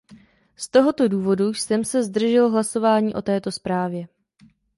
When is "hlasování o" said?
2.49-3.21